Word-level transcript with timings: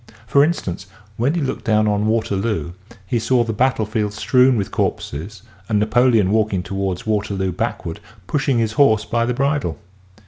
For 0.25 0.43
instance 0.43 0.87
when 1.15 1.35
he 1.35 1.41
looked 1.41 1.63
down 1.63 1.87
on 1.87 2.07
Waterloo 2.07 2.71
he 3.05 3.19
saw 3.19 3.43
the 3.43 3.53
battle 3.53 3.85
field 3.85 4.13
strewn 4.13 4.57
with 4.57 4.71
corpses 4.71 5.43
and 5.69 5.77
Napoleon 5.79 6.31
walking 6.31 6.63
toward 6.63 7.05
Waterloo 7.05 7.51
backward 7.51 7.99
pushing 8.25 8.57
his 8.57 8.71
horse 8.71 9.05
by 9.05 9.27
the 9.27 9.35
bridle. 9.35 9.77